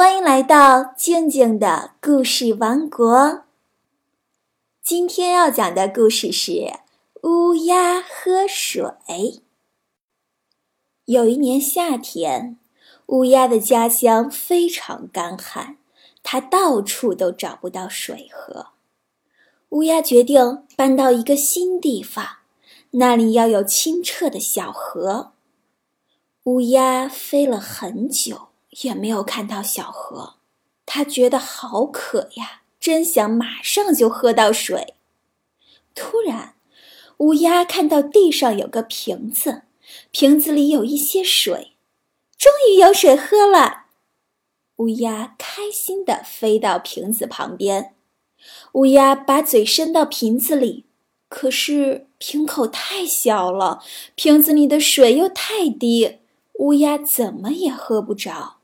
[0.00, 3.42] 欢迎来到静静的故事王国。
[4.82, 6.52] 今天要讲的故事是
[7.22, 8.82] 《乌鸦喝水》。
[11.04, 12.56] 有一年夏天，
[13.08, 15.76] 乌鸦的家乡非常干旱，
[16.22, 18.68] 它到处都找不到水喝。
[19.68, 22.38] 乌鸦决定搬到一个新地方，
[22.92, 25.32] 那里要有清澈的小河。
[26.44, 28.46] 乌鸦飞了很久。
[28.82, 30.34] 也没有看到小河，
[30.86, 34.94] 他觉得好渴呀，真想马上就喝到水。
[35.94, 36.54] 突然，
[37.18, 39.62] 乌鸦看到地上有个瓶子，
[40.10, 41.72] 瓶子里有一些水，
[42.38, 43.86] 终于有水喝了。
[44.76, 47.94] 乌鸦开心地飞到瓶子旁边，
[48.72, 50.86] 乌鸦把嘴伸到瓶子里，
[51.28, 53.82] 可是瓶口太小了，
[54.14, 56.20] 瓶子里的水又太低，
[56.60, 58.59] 乌鸦怎么也喝不着。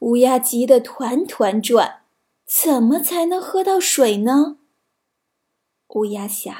[0.00, 2.02] 乌鸦急得团团转，
[2.46, 4.56] 怎么才能喝到水呢？
[5.88, 6.54] 乌鸦想，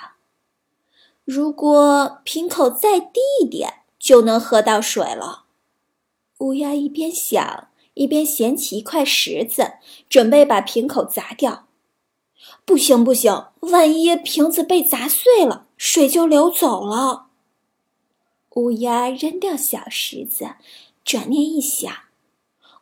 [1.25, 5.45] 如果瓶口再低一点，就能喝到水了。
[6.39, 9.75] 乌鸦一边想，一边捡起一块石子，
[10.09, 11.67] 准备把瓶口砸掉。
[12.65, 17.29] 不行，不行，万一瓶子被砸碎了，水就流走了。
[18.55, 20.57] 乌鸦扔掉小石子，
[21.05, 22.08] 转念一想。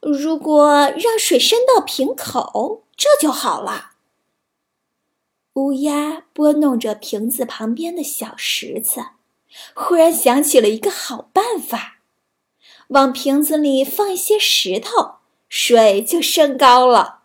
[0.01, 3.93] 如果让水伸到瓶口，这就好了。
[5.55, 9.07] 乌鸦拨弄着瓶子旁边的小石子，
[9.75, 12.01] 忽然想起了一个好办法：
[12.89, 15.17] 往瓶子里放一些石头，
[15.49, 17.23] 水就升高了。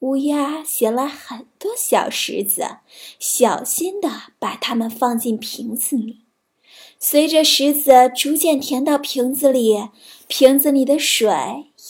[0.00, 2.78] 乌鸦衔来很多小石子，
[3.18, 6.23] 小心地把它们放进瓶子里。
[6.98, 9.90] 随着石子逐渐填到瓶子里，
[10.26, 11.28] 瓶子里的水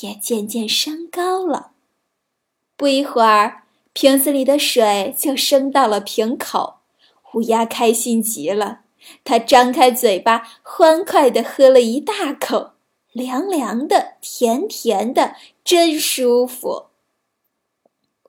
[0.01, 1.73] 也渐渐升高了。
[2.77, 6.81] 不一会儿，瓶子里的水就升到了瓶口。
[7.35, 8.81] 乌鸦开心极了，
[9.25, 12.73] 它张开嘴巴，欢快地喝了一大口，
[13.13, 16.87] 凉凉的，甜甜的，真舒服。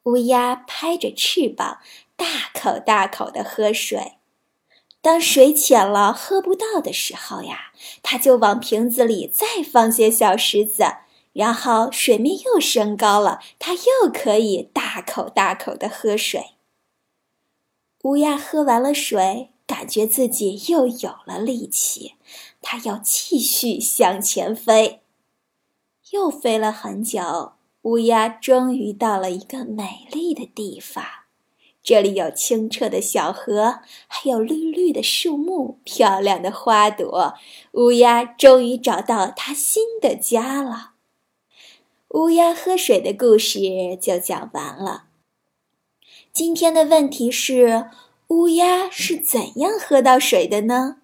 [0.03, 1.79] 乌鸦拍着翅膀，
[2.16, 4.13] 大口大口地喝水。
[5.05, 7.71] 当水浅了喝不到的时候呀，
[8.01, 10.83] 它就往瓶子里再放些小石子，
[11.31, 16.53] 然后水面又升高了，它又可以大口大口的喝水。
[18.05, 22.15] 乌鸦喝完了水，感觉自己又有了力气，
[22.63, 25.01] 它要继续向前飞。
[26.13, 31.05] 又飞了很久，乌鸦终于到了一个美丽的地方。
[31.85, 37.35] 这里有清澈的小河，还有绿绿的树木、漂亮的花朵。
[37.73, 40.94] 乌鸦终于找到它新的家了。
[42.09, 43.59] 乌鸦喝水的故事
[44.01, 45.03] 就讲完了。
[46.34, 47.91] 今天的问题是：
[48.29, 50.97] 乌鸦是怎样喝到水的呢？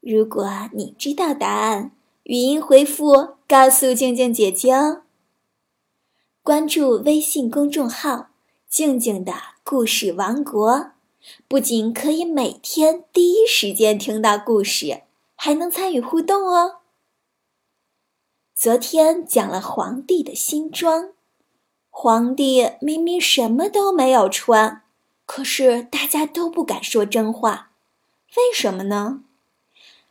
[0.00, 1.92] 如果你知道答案，
[2.24, 5.02] 语音回复告诉静静姐姐哦。
[6.42, 8.29] 关注微信公众号
[8.70, 9.34] “静静的”。
[9.62, 10.92] 故事王国
[11.46, 15.02] 不仅可以每天第一时间听到故事，
[15.36, 16.78] 还能参与互动哦。
[18.54, 21.12] 昨天讲了皇帝的新装，
[21.88, 24.82] 皇帝明明什么都没有穿，
[25.24, 27.70] 可是大家都不敢说真话，
[28.36, 29.22] 为什么呢？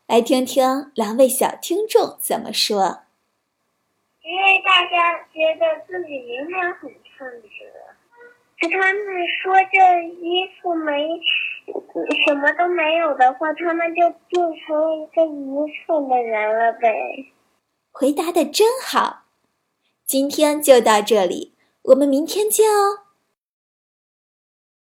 [0.07, 3.01] 来听听两位小听众怎么说。
[4.21, 7.71] 因为大家觉得自己明明很称职。
[8.67, 11.07] 他们说这衣服没
[12.25, 16.93] 什么都没有的话，他们就变成一个愚蠢的人了呗。
[17.91, 19.23] 回答的真好，
[20.05, 21.53] 今天就到这里，
[21.83, 23.08] 我们明天见哦。